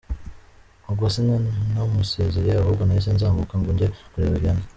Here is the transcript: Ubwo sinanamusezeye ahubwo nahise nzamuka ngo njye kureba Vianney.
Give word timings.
Ubwo 0.89 1.05
sinanamusezeye 1.13 2.51
ahubwo 2.55 2.81
nahise 2.83 3.09
nzamuka 3.15 3.53
ngo 3.59 3.69
njye 3.73 3.87
kureba 4.11 4.41
Vianney. 4.43 4.67